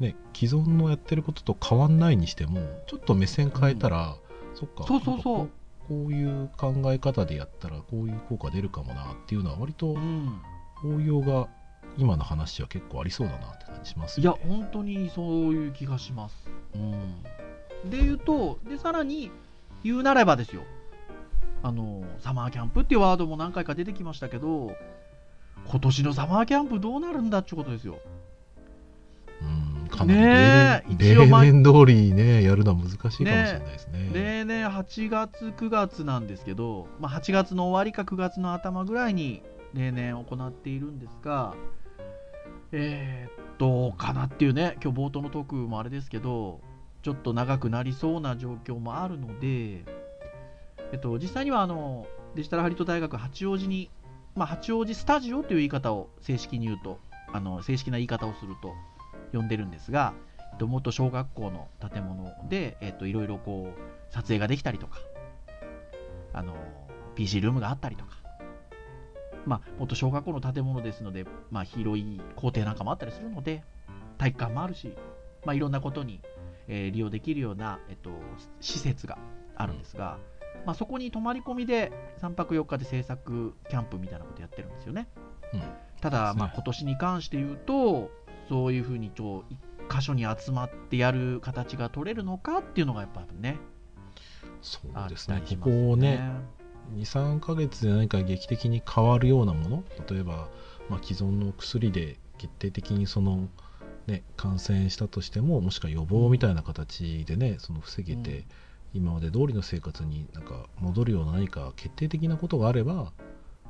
[0.00, 4.16] ね、既存のやってることと変わんないにしてもちょっと目線変えたら、
[4.54, 5.46] そっかそうそうそう。
[5.46, 5.48] こ
[5.88, 10.40] こういう考え方でやったらこういう効果出るかもなっていうのは割とうん、
[10.84, 11.48] 応用が
[11.96, 14.32] 今の話は結構ありそうだなって感じしますいや。
[14.32, 16.50] 本当にそういう気がします。
[16.74, 16.92] うん、
[17.84, 19.30] で言うとでさらに
[19.84, 20.62] 言うならばですよ
[21.62, 24.72] あのサマーキャンプっていうワードも何回か出てきましたけど
[25.68, 27.98] 今年のサマーキャンプどうなるんだってことですよ。
[29.42, 29.44] う
[29.84, 34.10] んかなりね一例年通りねやるのは難しいかもしれないですね。
[34.12, 39.42] 例年8月9月なんですけど、まあ、8月の終わりか9月の頭ぐらいに
[39.74, 41.54] 例年行っているんですが
[42.72, 46.60] えーっとかなっていうね今日冒頭のトークもあれですけど
[47.06, 49.84] ちょっと長くなりそうな状況もあるので、
[50.90, 53.92] えっと、実際にはあのデジタルハリウッド大学八王子に、
[54.34, 56.98] まあ、八王子スタジオという言い方を正式に言うと
[57.32, 58.72] あの正式な言い方をすると
[59.32, 60.14] 呼んでるんですが、
[60.50, 64.98] えっと、元小学校の建物で、えっと、いろいろこう撮影ができたりとか
[66.32, 66.56] あの
[67.14, 68.16] PC ルームがあったりとか、
[69.46, 73.62] まあ、元小学校の建物ですので、まあ、広い校庭なんかもあったりするので
[74.18, 74.92] 体育館もあるし、
[75.44, 76.20] まあ、いろんなことに、
[76.68, 78.10] えー利用できるような、えっと、
[78.60, 79.18] 施設が
[79.56, 80.18] あるんですが、
[80.64, 85.08] まあ、そこに泊まり込みで3泊4日で制作キャンプみたいなことやってるんですよね。
[85.52, 85.62] うん。
[86.00, 88.10] ただ、まあ、今年に関して言うと
[88.48, 93.58] そういうふうにちょ一箇所に集まってやる形が取れるのかっていうのがやっぱね
[94.60, 95.36] そうですね。
[95.36, 96.20] あったりしここをね
[96.94, 100.48] 23ヶ月で何か劇的に変わるようなもの例えば、
[100.88, 103.48] まあ、既存の薬で決定的にその、
[104.06, 108.44] ね、感染したとしてももしくは予防みたいな形でねその防げて、うん
[108.96, 113.12] 今まで通りの生活になんか戻るような何か決定的なことがあれば、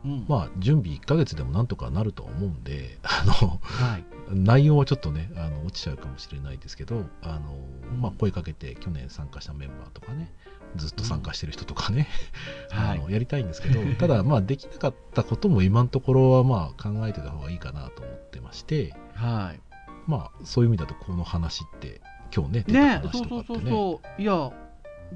[0.05, 0.25] うん。
[0.29, 4.05] まあ、準備1ヶ月でもなんとかなるとは思うんであのはい。
[4.31, 7.57] 内容はちょっとねあの落ちちゃうかもしれないですけどあの、
[7.92, 8.01] うん。
[8.01, 10.33] まあ、声かけて去年参加したメンバーとかね
[10.77, 12.09] ずっと参加してる人とかね、
[12.70, 19.61] はいあのやりたいんですけど ただまあできなかったことも今のところはまあ考えてた方がいいかなと思ってましてはい
[20.07, 22.01] まあそういう意味だとこの話って
[22.35, 22.88] 今日ね出たね。
[22.99, 24.23] 話そうそうそうとかってねそう。
[24.23, 24.53] いや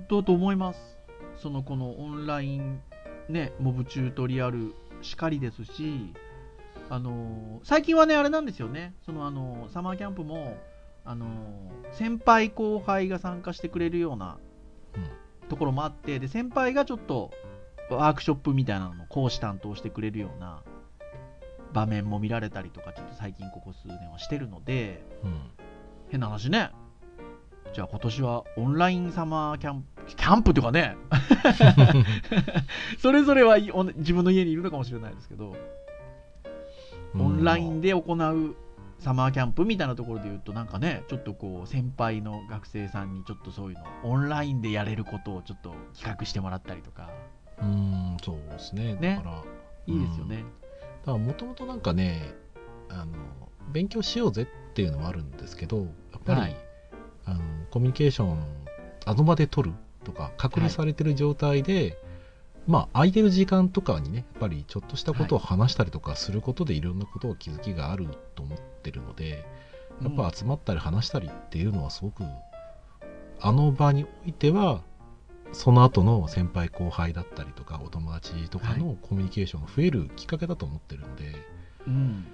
[0.08, 0.98] どうと思います。
[1.36, 2.80] そのこのオンライン
[3.28, 6.12] ねモブチュートリアルしかりですし
[6.88, 8.94] あの最近はねあれなんですよね。
[9.06, 10.56] そのあのサマーキャンプも
[11.04, 11.26] あの
[11.92, 14.38] 先輩後輩が参加してくれるような
[15.48, 17.30] ところもあってで先輩がちょっと
[17.90, 20.62] ワークショップみたいなのを講師担当してくれるような
[21.72, 25.50] 場面も見られたりとかちょっと最近ここ数年はしてるのでうん。
[26.10, 26.70] 変な話ね。
[27.72, 30.96] じゃあ今年はオンラインサマーキャンプ、キャンプというかね、
[32.98, 35.54] それぞれは自分の家にいるのかもしれないですけど、
[37.14, 37.20] うん。
[37.20, 38.56] オンラインで行う
[38.98, 47.08] サマーキャンプみたいなところで言うと、なんかね、ちょっとこう、先輩の学生さんにちょっとそういうの、オンラインでやれることをちょっと企画してもらったりとか、
[47.62, 48.94] うんそうですね。
[48.96, 49.22] ね。
[49.24, 49.42] だから
[49.86, 50.44] いいですよね。
[51.00, 52.34] だからもともとなんかね
[52.88, 53.14] あの
[53.72, 55.84] 勉強しようぜっていうのもあるんですけどや
[56.18, 56.56] っぱり、はい。
[57.26, 58.42] あのコミュニケーション
[59.04, 61.96] あの場で取るとか隔離されてる状態で、
[62.66, 69.44] まあ空いてる時間とかにねやっぱりちょっとしたことを話したりとかすることでいろんなことを気づきがあると思ってるので、
[70.02, 72.24] やっぱ集まったり話したりっていうのはすごく
[73.40, 74.82] あの場においては
[75.52, 81.34] その後の先輩後輩だったりとかお友達とかのコミュニケーションが増えるきっかけだと思ってるので、
[81.86, 82.26] うん。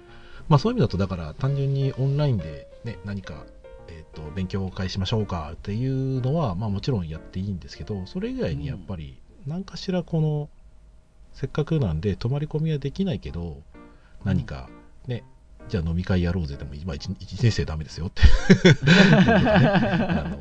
[0.47, 3.45] まあそういう意味だとだから単純にオンラインで、ね、何か、
[3.87, 10.49] えー、と勉強会しましょうかっていうのは、まあ、もちろんやっていいんですけどそれ以外にやっぱり何かしらこの
[11.33, 13.61] せっかくなんで泊まり込みはできないけど
[14.23, 14.69] 何か
[15.07, 15.23] ね、
[15.69, 18.21] じゃあ飲み会やろうぜでも今 1, 年生ダメですよって。
[19.15, 20.39] あの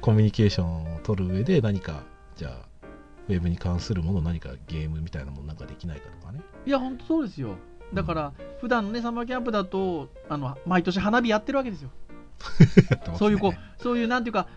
[0.00, 2.02] コミュニケーションを取る上で何か
[2.36, 2.86] じゃあ
[3.28, 7.56] ウェブに関するもの何かゲームみたいなものなんかできないかとかねいや、本当そうですよ。
[7.94, 11.90] だから、普段のね、サマーキャンプだと、あの、毎年花火やってるわけですよ。
[12.90, 14.48] ねそういうこう、そういうなんていうか、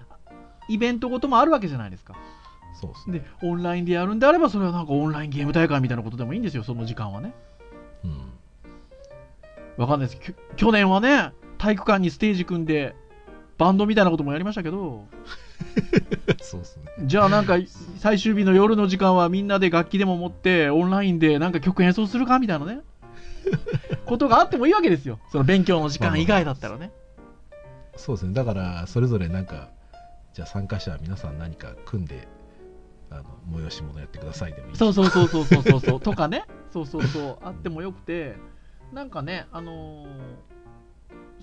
[0.67, 2.15] イベントごともあるわけじゃないですか。
[2.79, 7.33] そうですねで、オンラインでやるんであれば、それはなんかオンラインゲーム大会みたいなことでもいいんですよ、その時間はね。
[8.03, 8.29] うん
[9.77, 10.35] わかんないです。
[10.57, 12.95] 去年はね、体育館にステージ組んで、
[13.59, 15.05] バンドみたいなこともやりましたけど、
[16.41, 16.83] そうですね。
[17.03, 17.57] じゃあなんか
[17.97, 22.79] 最終日の夜の時間はみんなで楽器でも持ってオンラインでなんか曲演奏するかみたいなね。
[24.05, 25.19] ことがあってもいいわけですよ。
[25.31, 26.91] その勉強の時間以外だったらね。
[27.97, 28.33] そうですね。
[28.33, 29.69] だから、それぞれなんか、
[30.33, 32.27] じゃあ参加者は皆さん何か組んで、
[33.09, 33.23] あの、
[33.59, 34.77] 催し物やってくださいでもいいし。
[34.77, 35.99] そうそうそうそうそうそうそう。
[35.99, 36.45] とかね。
[36.71, 37.37] そうそうそう。
[37.41, 38.35] あってもよくて。
[38.93, 40.07] なんかねあのー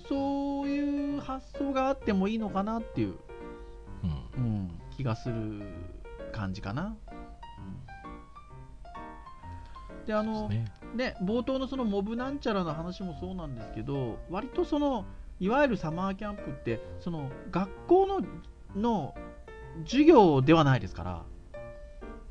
[0.07, 3.15] そういう発想があってもいいのかなっていう、
[4.03, 4.43] うん。
[4.43, 5.63] うん、気がする
[6.31, 7.11] 感じかな、う
[10.03, 10.49] んであの。
[10.95, 15.05] ね、冒頭のそのモブなんちゃらの話もそうなんですけど割とその
[15.39, 18.21] いわゆるサマーキャンプってその学校の
[18.75, 19.13] の
[19.83, 21.23] 授業ではないですから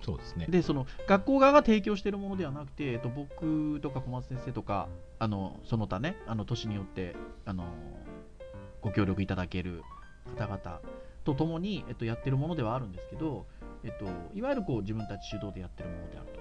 [0.02, 0.46] そうですね。
[0.48, 7.64] でその学校側が提供しているものではなくて、えっと、僕とか小松先生とかあのその他ねあの年によってあの
[8.82, 9.82] ご協力いただける
[10.36, 10.80] 方々
[11.24, 13.46] と共に、えっと、やってるものではあるんですけど、
[13.84, 16.40] えっと、いわゆるこう自分たち主導でやってるものであると。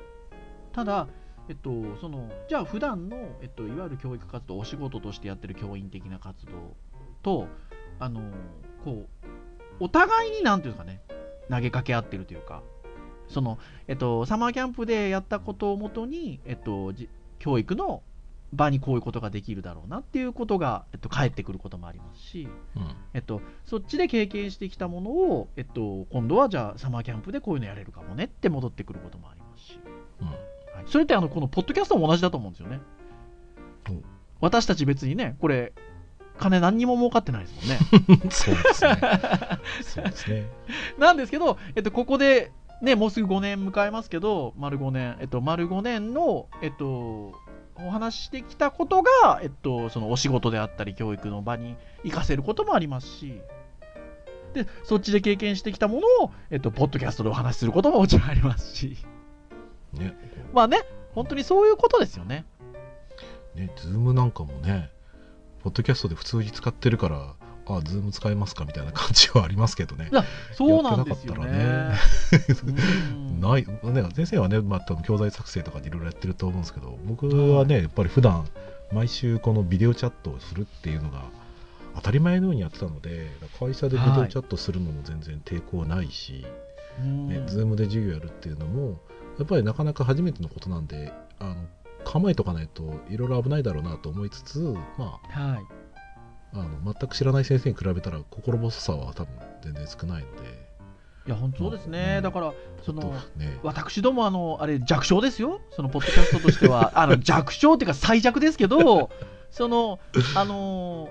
[0.74, 1.08] ただ、
[1.50, 6.52] えっと、そのじゃあ普段の、えっと、いわゆる教育活動お仕事としてやってる教員的な活動
[7.24, 7.48] と
[8.00, 8.22] あの
[8.84, 9.26] こう
[9.80, 11.02] お互いになんていうんですかね
[11.50, 12.62] 投げかけ合ってるというか
[13.28, 13.58] その、
[13.88, 17.10] えっと、サマーキャンプでやったことをもとに、えっと、じ
[17.40, 18.04] 教育の
[18.56, 22.96] 場にこういうことができるだろうなっていうことが、えっと、返ってくることもありますし、うん。
[23.14, 29.80] えっと、そっちで経験してきたものを、えっと、今度はじゃあサマーキャンプでこういうのやれるかもねって戻ってくることもありますし、
[30.22, 30.28] うん。
[30.28, 30.38] はい、
[30.88, 32.82] それってあのこのポッドキャストも同じだと思うんですよね
[33.90, 35.74] お私たち別にねこれ
[36.38, 38.98] 金何にも儲かってないですもんね そうですね。
[39.82, 40.50] そうですね。
[41.00, 47.34] なんですけど、えっと、ここで、ね、もうすぐ5年迎えますけど、丸5年、えっと、丸5年の、えっと、
[47.78, 53.42] お話ししてきたことが、えっと、そのお仕事であったり、教育の場に活かせることもありますし、
[54.54, 58.98] で、そっちで経験してきたものを、えっと、ポッドキャストでお話しすることももちろんありますし、
[59.94, 60.16] ね。
[60.54, 60.84] まあね、
[61.14, 62.46] 本当にそういうことですよね。
[63.56, 64.90] ね、ズームなんかもね、
[65.64, 67.34] ポッドキャストで普通に使ってるから、
[67.68, 70.10] あ、ズーム使えますかみたいな感じはありますけどね。
[70.54, 72.72] そうなんですよやってねなか。
[73.14, 73.42] うん。
[73.42, 78.48] ない、ね、先生はね、まあ、多分教材作成とかでいろいろやってると思うんですけど、僕はね、やっぱり普段
[78.92, 81.24] 毎週このビデオチャットをするっていうのが
[81.96, 86.46] 当たり前のようにやってたので、会社でビデオチャットするのも全然抵抗ないし、
[87.00, 87.28] うん。
[87.28, 89.00] ね、ズームで授業やるっていうのも、
[89.38, 91.56] やっぱりなかなか初めてのことなんで、あの
[92.06, 94.60] 構えとかないといろいろ危ないだろうなと思いつつ、
[94.98, 95.85] まはい。
[96.54, 99.28] あ、あの全く知らない先生に比べたら心細さは多分
[99.62, 100.66] 全然少ないので、
[101.28, 102.16] いや、本当そうですね。
[102.18, 102.54] うんだから、
[102.84, 105.60] その、ね、私どもあのあれ弱小ですよ。
[105.72, 106.92] そのポッドキャストとしては。
[107.00, 109.10] あの弱小っていうか最弱ですけど
[109.50, 110.00] その
[110.36, 111.10] あの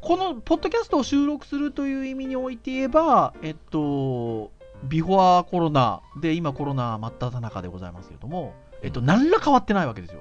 [0.00, 4.52] このポッドキャストを収録するという意味において言えばえっと
[4.84, 10.20] ビフォアコロナで今コロナ真っ只中でございますけれどもえっと何ら変わってないわけですよ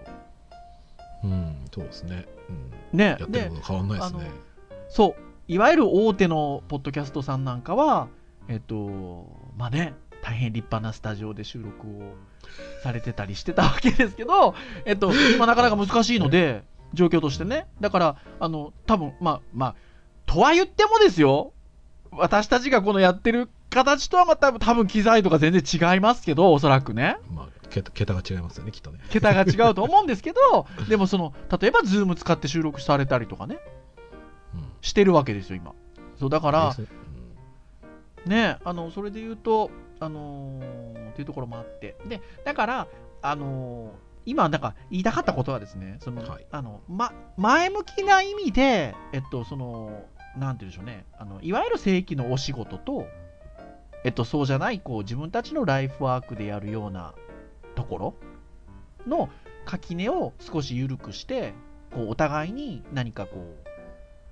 [1.24, 2.26] うん、そうですね。
[2.92, 2.98] うん。
[2.98, 3.06] ね。
[3.06, 4.32] やってるでこと変わんないですね。
[4.90, 5.24] そう。
[5.48, 8.08] いわゆる大手のポッドキャストさんなんかは
[8.48, 12.16] えっとまあね大変立派なスタジオで収録を
[12.82, 14.56] されてたりしてたわけですけど、
[14.86, 17.68] えっと、今なかなか難しいので 状況としてね。
[17.82, 19.76] だからあの多分まあまあ
[20.26, 21.52] とは言ってもですよ。
[22.12, 27.18] 私たちがこのやってる形とはまた多分機材とか全然違いますけどおそらくね。
[27.34, 29.00] まあ、桁桁が違いますよね、きっとね。
[29.10, 33.58] 桁が違うと思うんですけど でもその例えば Zoom 使って収録されたりとかね。
[34.54, 34.62] うん。
[34.82, 35.74] してるわけですよ今。
[36.20, 36.88] そうだからですね。
[38.26, 41.98] ねあのそれで言うと、あのーっていうところもあって。
[42.08, 42.88] でだから、
[43.22, 46.46] あのー今なんか言いたかったことはですねその、はい。
[46.52, 50.06] あのま、前向きな意味で、えっと、その
[50.38, 51.06] なんて言うんでしょうね。
[51.18, 53.08] あのいわゆる正規のお仕事と、
[54.06, 57.14] えっと、そうじゃないこう自分たちのライフワークでやるような
[57.76, 58.14] ところ
[59.08, 59.30] の
[59.66, 61.54] 垣根を少し緩くして
[61.94, 63.68] こうお互いに何かこう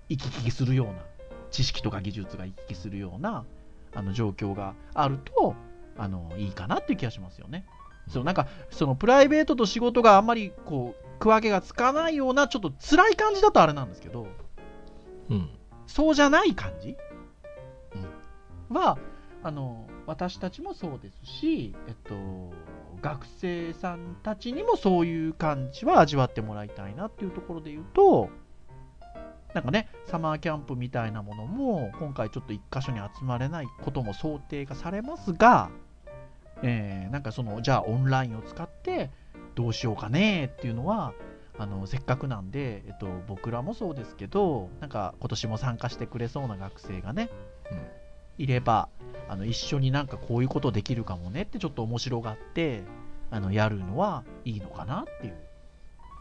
[0.10, 0.94] 行き来するような
[1.52, 3.46] 知識とか技術が行き来するような
[3.94, 5.56] あの状況があると
[5.98, 7.66] あのいいかなっていう気がしますよね。
[8.10, 14.28] そうなんかそのプライベートと仕事があんまりこう区分けがつかないようなちょっと辛い感じだとあれなんですけど
[15.30, 15.50] うん。
[15.88, 16.96] そうじゃない感じ、
[18.70, 18.98] うん、は
[19.44, 22.16] あの私たちもそうですし、えっと、
[23.02, 28.30] 学生さんたちにもそういう感じは味わってもらいたいなっていうところで言うと
[29.54, 35.70] なんかねサマーキャンプみたいなものも今回ちょっと一箇所に集まれないことも想定がされますが、
[36.64, 39.12] えーなんかそのじゃあオンラインを使って
[39.56, 41.14] どうしようかねっていうのは
[41.58, 47.30] あのせっかくなんで、えっと、僕らもそうですけどなんか今年も参加してくれそうな学生がね、
[47.72, 48.01] うん。
[48.42, 48.90] いれば
[49.30, 52.84] あの一緒になんかこういうことできるかもねってちょっと面白がって
[53.30, 55.36] あのやるのはいいのかなっていう。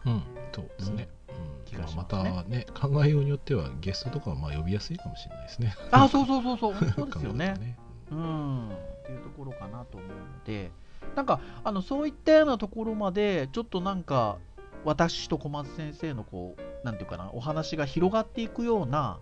[0.07, 1.09] うん、そうですね。
[1.29, 1.65] うん。
[1.65, 5.75] 気がしまますねたね、考えようによってはゲストとかはまあ呼びやすいかもしれないですね。
[5.91, 6.75] あそうそうそうそう。
[6.95, 7.55] そうですよね。
[7.59, 7.79] ね。
[8.11, 8.69] うん。
[8.69, 8.73] っ
[9.07, 10.71] ていうところかなと思うので。
[11.17, 14.37] なんかあのそういったようなところまでちょっとなんか
[14.85, 19.19] 私と小松先生のこうなんていうかなお話が広がっていくような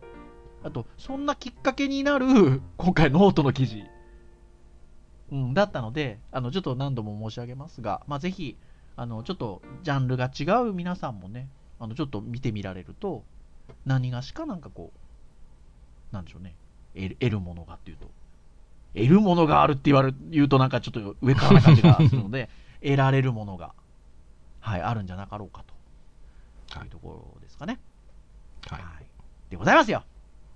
[0.62, 3.84] あとそんなきっかけになる 今回ノートの記事、
[5.30, 8.56] うん、だったのであのちょっと何度も申し上げますが、まあ、ぜひ
[8.96, 11.48] あのちょっとジャンルが違う皆さんもね
[11.78, 13.24] あのちょっと見てみられると
[13.86, 16.54] 何がしかなんかこうなんでしょうね
[16.94, 18.10] 得るものがっていうと
[18.94, 22.48] 得るものがあるって言われ言うとなんかちょっと上からな感じがするので
[22.82, 23.74] 得られるものが、
[24.60, 25.64] はい、あるんじゃなかろうか
[26.68, 27.78] というところですかね。
[28.68, 28.82] はい。
[28.82, 29.06] はい、
[29.50, 30.04] でございますよ。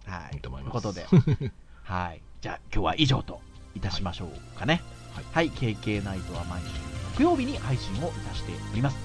[0.06, 0.34] はい。
[0.34, 1.06] いいと思いというますことで、
[1.84, 2.22] はい。
[2.40, 3.40] じゃあ今日は以上と
[3.74, 4.82] いたしましょうかね。
[5.14, 5.50] はいはい。
[5.50, 6.68] KK ナイトは毎週
[7.16, 8.96] 木曜日に配信をいたしております。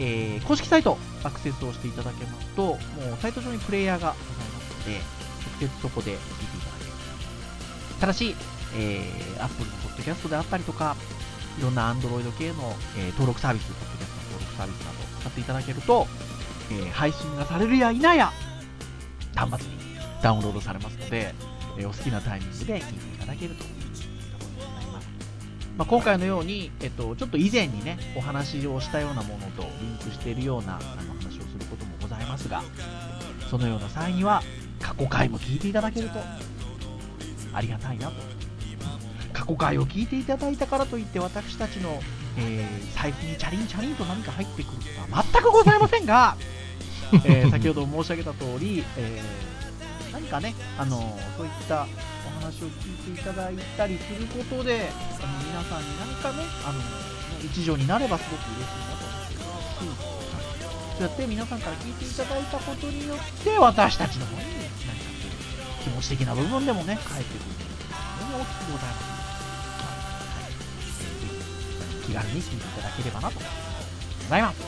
[0.00, 2.78] えー公式サイトアクセスをしていただけますと、もう
[3.20, 5.00] サイト上にプレイヤーがございますので、
[5.60, 6.90] 直接そこで聞いていただける。
[8.00, 8.36] ただし、
[8.76, 10.96] えー、Apple のポッドキャストであったりとか、
[11.58, 16.06] いろんな Android 系の、えー登録サービス、ポッドキャストの登録サービスなどを使っていただけると、
[16.70, 18.32] えー配信がされるや否や、
[19.34, 19.87] 端末に
[20.22, 21.34] ダウンロードされますので、
[21.78, 23.70] えお好きなタイミングで聞いていただけるという
[24.38, 25.08] ところになります。
[25.76, 32.62] まあ、今回のように、えっと、ちょっと以前にね、お話をしたようなものとリンクしているようなあの話をすることもございますが、
[33.48, 34.42] そのような際には、
[34.80, 36.18] 過去回も聞いていただけると、
[37.52, 38.14] ありがたいなと。
[39.32, 42.00] 過去回を聞いていただいたからといって、私たちの、
[42.36, 46.36] えー財布にチャリンチャリンと何か入ってくることは全くございませんが、
[47.24, 49.57] えー先ほど申し上げた通り、えー
[50.12, 51.86] 何かね、あのそういったお
[52.40, 54.88] 話を聞いていただいたりすることで、
[55.20, 56.80] あの皆さんに何かね、あの
[57.44, 59.86] 一助になればすごく嬉しいなと思ってますし、
[60.98, 65.28] そうやって皆さんから聞いていただいたことによって、私たちの方に何かこ
[65.80, 67.44] う気持ち的な部分でもね、返ってくる
[68.32, 69.06] のが大きくございます
[71.04, 73.50] ので、ぜひ気軽に聞いていただければなと思い
[74.24, 74.60] ございます。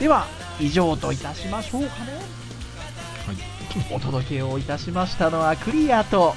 [0.00, 0.26] では、
[0.60, 2.12] 以上といたしましょうかね。
[3.26, 3.57] はい。
[3.90, 6.34] お届けをいたしましたのはクリアと、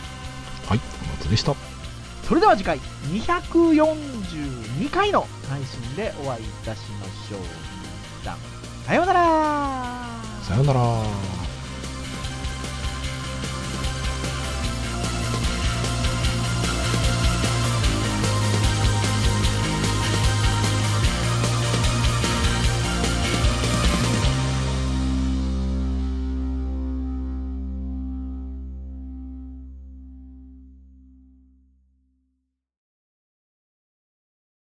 [0.67, 0.79] はい。
[1.03, 1.55] お松でした。
[2.23, 2.79] それでは次回
[3.11, 7.39] 242回の配信でお会いいたしましょう。
[8.21, 8.37] 皆さん、
[8.85, 10.07] さようなら
[10.43, 11.40] さようなら。